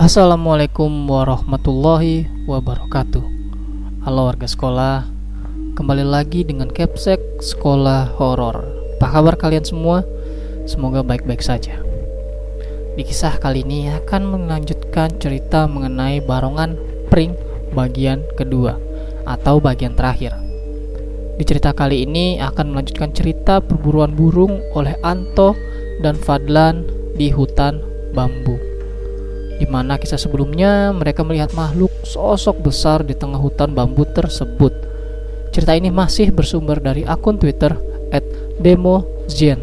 [0.00, 3.20] Assalamualaikum warahmatullahi wabarakatuh.
[4.00, 5.04] Halo warga sekolah
[5.76, 8.64] Kembali lagi dengan Capsek Sekolah Horor.
[8.96, 10.00] Apa kabar kalian semua?
[10.64, 11.84] Semoga baik-baik saja.
[12.96, 16.80] Di kisah kali ini akan melanjutkan cerita mengenai barongan
[17.12, 17.36] pring
[17.76, 18.80] bagian kedua
[19.28, 20.32] Atau bagian terakhir.
[21.36, 25.52] Di cerita kali ini akan melanjutkan cerita perburuan burung oleh Anto
[26.00, 26.88] dan Fadlan
[27.20, 27.84] di hutan
[28.16, 28.69] bambu
[29.60, 34.72] di mana kisah sebelumnya mereka melihat makhluk sosok besar di tengah hutan bambu tersebut.
[35.52, 37.76] Cerita ini masih bersumber dari akun Twitter
[38.56, 39.60] @demozien.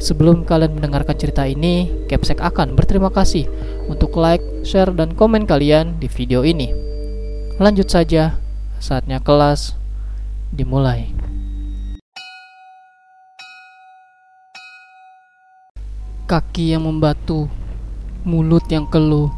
[0.00, 3.46] Sebelum kalian mendengarkan cerita ini, Capsek akan berterima kasih
[3.86, 6.72] untuk like, share, dan komen kalian di video ini.
[7.60, 8.40] Lanjut saja,
[8.80, 9.76] saatnya kelas
[10.50, 11.12] dimulai.
[16.24, 17.52] Kaki yang membatu
[18.24, 19.32] mulut yang keluh,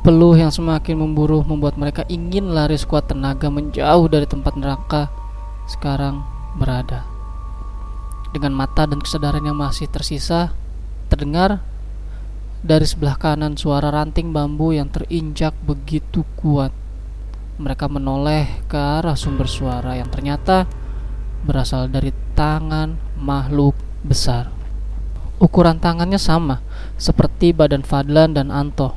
[0.00, 5.12] peluh yang semakin memburuh membuat mereka ingin lari sekuat tenaga menjauh dari tempat neraka
[5.68, 6.24] sekarang
[6.56, 7.04] berada.
[8.30, 10.54] Dengan mata dan kesadaran yang masih tersisa,
[11.10, 11.60] terdengar
[12.60, 16.70] dari sebelah kanan suara ranting bambu yang terinjak begitu kuat.
[17.60, 20.64] Mereka menoleh ke arah sumber suara yang ternyata
[21.44, 24.59] berasal dari tangan makhluk besar.
[25.40, 26.60] Ukuran tangannya sama,
[27.00, 28.92] seperti badan Fadlan dan Anto,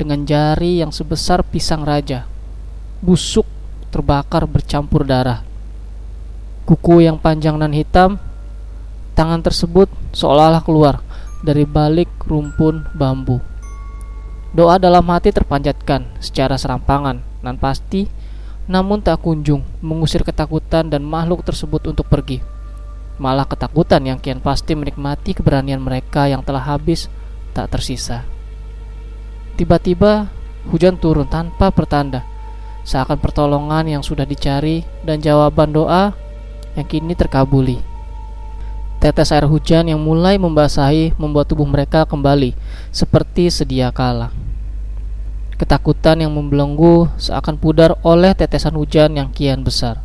[0.00, 2.24] dengan jari yang sebesar pisang raja,
[3.04, 3.44] busuk,
[3.92, 5.44] terbakar bercampur darah.
[6.64, 8.16] Kuku yang panjang dan hitam,
[9.12, 11.04] tangan tersebut seolah-olah keluar
[11.44, 13.44] dari balik rumpun bambu.
[14.56, 18.08] Doa dalam hati terpanjatkan secara serampangan dan pasti,
[18.64, 22.55] namun tak kunjung mengusir ketakutan dan makhluk tersebut untuk pergi
[23.16, 27.08] malah ketakutan yang kian pasti menikmati keberanian mereka yang telah habis
[27.56, 28.28] tak tersisa.
[29.56, 30.28] Tiba-tiba
[30.68, 32.28] hujan turun tanpa pertanda,
[32.84, 36.12] seakan pertolongan yang sudah dicari dan jawaban doa
[36.76, 37.80] yang kini terkabuli.
[39.00, 42.56] Tetes air hujan yang mulai membasahi membuat tubuh mereka kembali
[42.92, 44.32] seperti sedia kala.
[45.56, 50.04] Ketakutan yang membelenggu seakan pudar oleh tetesan hujan yang kian besar.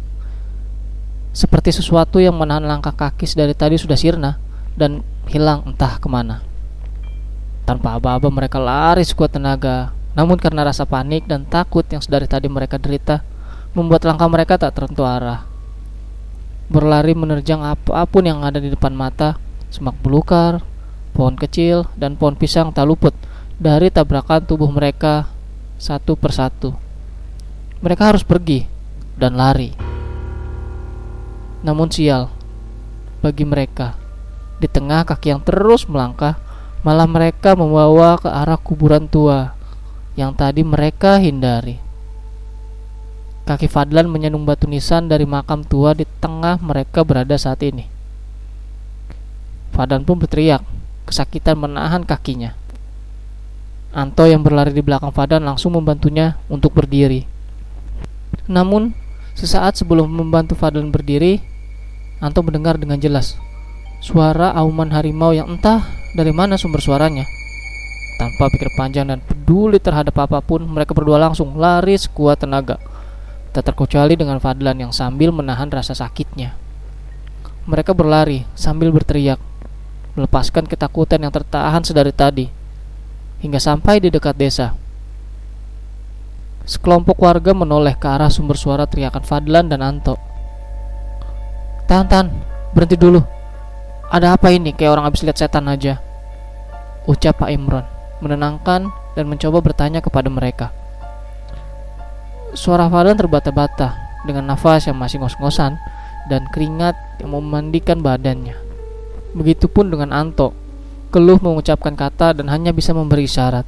[1.31, 4.35] Seperti sesuatu yang menahan langkah kaki dari tadi sudah sirna
[4.75, 4.99] dan
[5.31, 6.43] hilang entah ke mana.
[7.63, 12.51] Tanpa aba-aba mereka lari sekuat tenaga, namun karena rasa panik dan takut yang sedari tadi
[12.51, 13.23] mereka derita,
[13.71, 15.47] membuat langkah mereka tak tentu arah.
[16.67, 19.39] Berlari menerjang apa pun yang ada di depan mata,
[19.71, 20.59] semak belukar,
[21.15, 23.15] pohon kecil, dan pohon pisang tak luput
[23.55, 25.31] dari tabrakan tubuh mereka
[25.79, 26.75] satu persatu.
[27.79, 28.67] Mereka harus pergi
[29.15, 29.80] dan lari.
[31.61, 32.33] Namun sial
[33.21, 33.93] bagi mereka,
[34.57, 36.37] di tengah kaki yang terus melangkah,
[36.81, 39.53] malah mereka membawa ke arah kuburan tua
[40.17, 41.77] yang tadi mereka hindari.
[43.45, 47.89] Kaki Fadlan menyenung batu nisan dari makam tua di tengah mereka berada saat ini.
[49.73, 50.61] Fadlan pun berteriak,
[51.09, 52.53] kesakitan menahan kakinya.
[53.91, 57.27] Anto yang berlari di belakang Fadlan langsung membantunya untuk berdiri.
[58.47, 58.95] Namun,
[59.35, 61.50] sesaat sebelum membantu Fadlan berdiri,
[62.21, 63.41] Anto mendengar dengan jelas
[64.01, 65.85] suara auman harimau yang entah
[66.17, 67.25] dari mana sumber suaranya.
[68.17, 72.77] Tanpa pikir panjang dan peduli terhadap apa pun, mereka berdua langsung lari sekuat tenaga.
[73.49, 76.53] Tak terkecuali dengan Fadlan yang sambil menahan rasa sakitnya.
[77.65, 79.41] Mereka berlari sambil berteriak,
[80.13, 82.45] melepaskan ketakutan yang tertahan sedari tadi,
[83.41, 84.77] hingga sampai di dekat desa.
[86.65, 90.30] Sekelompok warga menoleh ke arah sumber suara teriakan Fadlan dan Anto.
[91.91, 92.31] Tahan, tahan,
[92.71, 93.19] berhenti dulu.
[94.07, 94.71] Ada apa ini?
[94.71, 95.99] Kayak orang habis lihat setan aja.
[97.03, 97.83] Ucap Pak Imron,
[98.23, 100.71] menenangkan dan mencoba bertanya kepada mereka.
[102.55, 105.75] Suara Fadlan terbata-bata dengan nafas yang masih ngos-ngosan
[106.31, 108.55] dan keringat yang memandikan badannya.
[109.35, 110.55] Begitupun dengan Anto,
[111.11, 113.67] keluh mengucapkan kata dan hanya bisa memberi isyarat.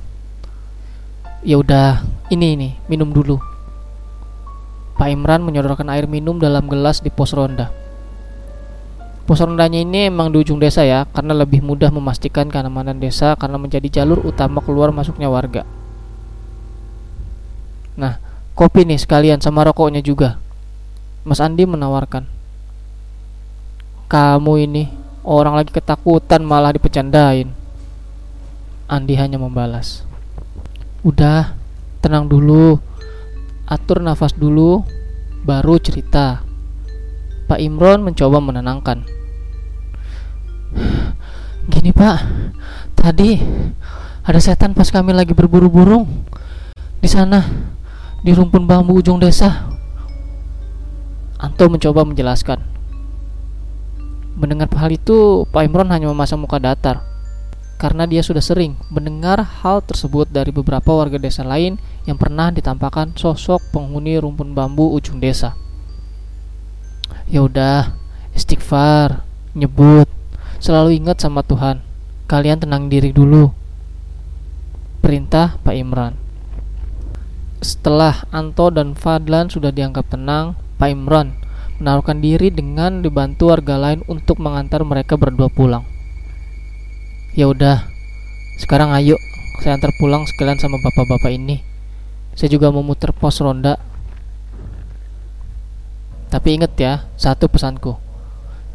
[1.43, 3.35] Ya udah, ini ini, minum dulu.
[4.95, 7.82] Pak Imran menyodorkan air minum dalam gelas di pos ronda.
[9.23, 13.55] Pos rondanya ini emang di ujung desa ya, karena lebih mudah memastikan keamanan desa karena
[13.55, 15.63] menjadi jalur utama keluar masuknya warga.
[17.95, 18.19] Nah,
[18.51, 20.43] kopi nih sekalian sama rokoknya juga.
[21.23, 22.27] Mas Andi menawarkan.
[24.11, 24.91] Kamu ini
[25.23, 27.47] orang lagi ketakutan malah dipecandain.
[28.91, 30.03] Andi hanya membalas.
[30.99, 31.55] Udah,
[32.03, 32.75] tenang dulu.
[33.63, 34.83] Atur nafas dulu,
[35.47, 36.43] baru cerita.
[37.53, 39.05] Pak Imron mencoba menenangkan.
[41.69, 42.17] Gini pak,
[42.97, 43.37] tadi
[44.25, 46.09] Ada setan pas kami lagi berburu burung.
[46.97, 47.45] Di sana,
[48.25, 49.69] di rumpun bambu ujung desa.
[51.37, 52.57] Anto mencoba menjelaskan.
[54.33, 57.05] Mendengar hal itu, Pak Imron hanya memasang muka datar
[57.77, 61.77] karena dia sudah sering mendengar hal tersebut dari beberapa warga desa lain
[62.09, 65.62] yang pernah ditampakkan sosok penghuni rumpun bambu ujung desa.
[67.33, 67.97] Ya udah,
[68.37, 69.25] istighfar,
[69.57, 70.05] nyebut,
[70.61, 71.81] selalu ingat sama Tuhan.
[72.29, 73.49] Kalian tenang diri dulu.
[75.01, 76.13] Perintah Pak Imran.
[77.57, 81.33] Setelah Anto dan Fadlan sudah dianggap tenang, Pak Imran
[81.81, 85.83] menaruhkan diri dengan dibantu warga lain untuk mengantar mereka berdua pulang.
[87.33, 87.89] Ya udah,
[88.61, 89.17] sekarang ayo
[89.65, 91.65] saya antar pulang sekalian sama bapak-bapak ini.
[92.37, 93.81] Saya juga mau muter pos ronda.
[96.33, 97.93] Tapi inget ya, satu pesanku.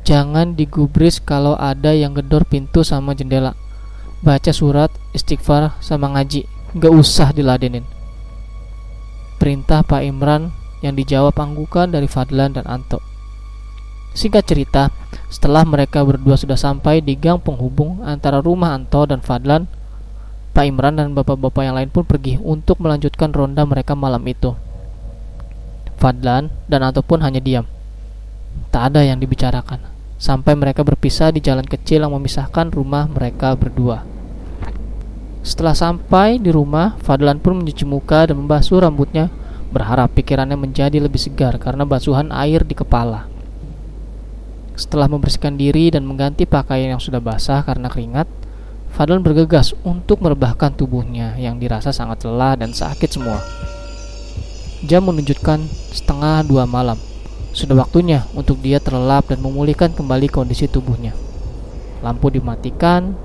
[0.07, 3.59] Jangan digubris kalau ada yang gedor pintu sama jendela.
[4.23, 6.47] Baca surat, istighfar, sama ngaji.
[6.79, 7.83] Gak usah diladenin.
[9.43, 10.55] Perintah Pak Imran
[10.87, 13.03] yang dijawab anggukan dari Fadlan dan Anto.
[14.15, 14.95] Singkat cerita,
[15.27, 19.67] setelah mereka berdua sudah sampai di gang penghubung antara rumah Anto dan Fadlan,
[20.55, 24.55] Pak Imran dan bapak-bapak yang lain pun pergi untuk melanjutkan ronda mereka malam itu.
[26.09, 27.69] Fadlan dan Anto pun hanya diam.
[28.73, 29.77] Tak ada yang dibicarakan,
[30.17, 34.09] sampai mereka berpisah di jalan kecil yang memisahkan rumah mereka berdua.
[35.45, 39.29] Setelah sampai di rumah, Fadlan pun mencuci muka dan membasuh rambutnya,
[39.69, 43.29] berharap pikirannya menjadi lebih segar karena basuhan air di kepala.
[44.81, 48.25] Setelah membersihkan diri dan mengganti pakaian yang sudah basah karena keringat,
[48.97, 53.45] Fadlan bergegas untuk merebahkan tubuhnya yang dirasa sangat lelah dan sakit semua.
[54.87, 55.59] Jam menunjukkan
[55.91, 56.95] setengah dua malam.
[57.51, 61.19] Sudah waktunya untuk dia terlelap dan memulihkan kembali kondisi tubuhnya.
[61.99, 63.19] Lampu dimatikan,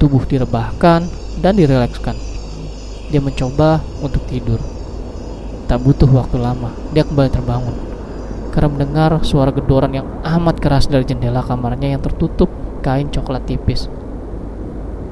[0.00, 1.04] tubuh direbahkan,
[1.44, 2.16] dan direlekskan.
[3.12, 4.56] Dia mencoba untuk tidur.
[5.68, 7.76] Tak butuh waktu lama, dia kembali terbangun
[8.56, 12.48] karena mendengar suara gedoran yang amat keras dari jendela kamarnya yang tertutup
[12.80, 13.92] kain coklat tipis.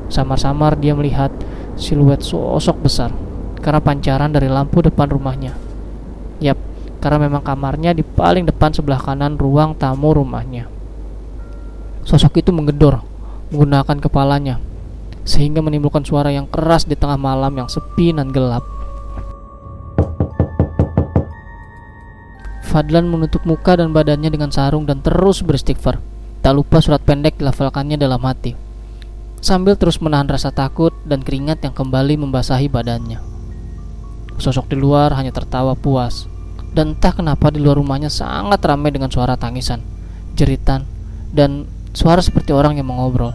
[0.09, 1.29] Samar-samar dia melihat
[1.77, 3.13] siluet sosok besar
[3.61, 5.64] karena pancaran dari lampu depan rumahnya.
[6.45, 6.61] Yap,
[7.01, 10.69] karena memang kamarnya di paling depan sebelah kanan ruang tamu rumahnya.
[12.05, 13.01] Sosok itu menggedor
[13.49, 14.61] menggunakan kepalanya
[15.25, 18.61] sehingga menimbulkan suara yang keras di tengah malam yang sepi dan gelap.
[22.61, 26.03] Fadlan menutup muka dan badannya dengan sarung dan terus beristighfar.
[26.45, 28.53] Tak lupa surat pendek dilafalkannya dalam hati.
[29.41, 33.23] Sambil terus menahan rasa takut dan keringat yang kembali membasahi badannya.
[34.37, 36.34] Sosok di luar hanya tertawa puas.
[36.75, 39.79] Dan entah kenapa di luar rumahnya sangat ramai dengan suara tangisan,
[40.35, 40.83] jeritan,
[41.31, 43.31] dan suara seperti orang yang mengobrol.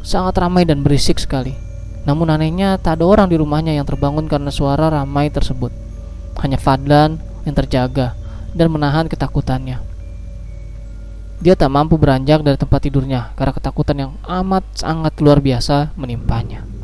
[0.00, 1.52] Sangat ramai dan berisik sekali.
[2.08, 5.68] Namun anehnya tak ada orang di rumahnya yang terbangun karena suara ramai tersebut.
[6.40, 8.16] Hanya Fadlan yang terjaga
[8.56, 9.82] dan menahan ketakutannya.
[11.36, 16.75] Dia tak mampu beranjak dari tempat tidurnya karena ketakutan yang amat sangat luar biasa menimpanya.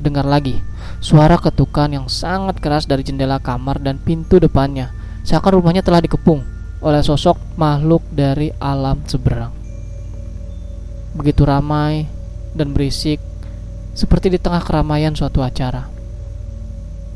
[0.00, 0.56] Terdengar lagi
[1.04, 4.88] suara ketukan yang sangat keras dari jendela kamar dan pintu depannya,
[5.28, 6.40] seakan rumahnya telah dikepung
[6.80, 9.52] oleh sosok makhluk dari alam seberang.
[11.12, 12.08] Begitu ramai
[12.56, 13.20] dan berisik,
[13.92, 15.84] seperti di tengah keramaian suatu acara.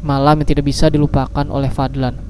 [0.04, 2.20] Malam yang tidak bisa dilupakan oleh Fadlan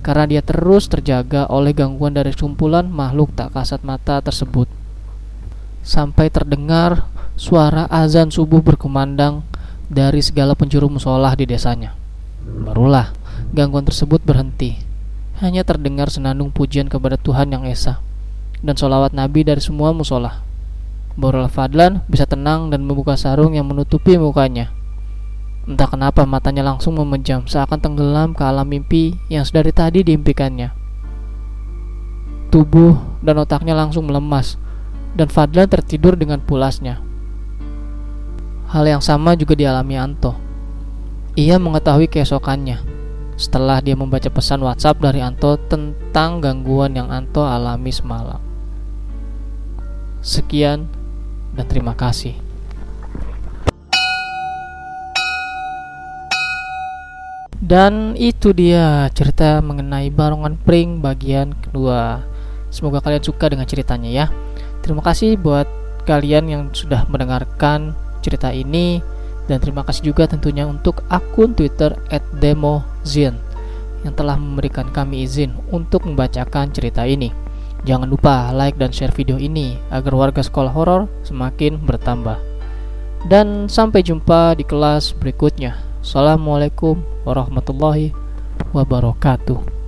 [0.00, 4.64] karena dia terus terjaga oleh gangguan dari kumpulan makhluk tak kasat mata tersebut.
[5.84, 7.04] Sampai terdengar
[7.36, 9.49] suara azan subuh berkumandang
[9.90, 11.98] dari segala penjuru musolah di desanya.
[12.46, 13.10] Barulah
[13.50, 14.78] gangguan tersebut berhenti.
[15.42, 17.98] Hanya terdengar senandung pujian kepada Tuhan yang Esa
[18.62, 20.46] dan solawat Nabi dari semua musolah.
[21.18, 24.70] Barulah Fadlan bisa tenang dan membuka sarung yang menutupi mukanya
[25.68, 30.72] Entah kenapa matanya langsung memejam seakan tenggelam ke alam mimpi yang sedari tadi diimpikannya.
[32.48, 34.56] Tubuh dan otaknya langsung melemas
[35.12, 37.09] dan Fadlan tertidur dengan pulasnya.
[38.70, 40.38] Hal yang sama juga dialami Anto.
[41.34, 42.78] Ia mengetahui keesokannya
[43.34, 48.38] setelah dia membaca pesan WhatsApp dari Anto tentang gangguan yang Anto alami semalam.
[50.22, 50.86] Sekian
[51.58, 52.38] dan terima kasih.
[57.58, 62.22] Dan itu dia cerita mengenai Barongan Pring bagian kedua.
[62.70, 64.26] Semoga kalian suka dengan ceritanya ya.
[64.78, 65.66] Terima kasih buat
[66.06, 69.00] kalian yang sudah mendengarkan cerita ini
[69.50, 71.98] dan terima kasih juga tentunya untuk akun Twitter
[72.38, 73.34] @demozin
[74.06, 77.32] yang telah memberikan kami izin untuk membacakan cerita ini.
[77.84, 82.36] Jangan lupa like dan share video ini agar warga sekolah horor semakin bertambah.
[83.28, 85.76] Dan sampai jumpa di kelas berikutnya.
[86.00, 88.16] Assalamualaikum warahmatullahi
[88.72, 89.79] wabarakatuh.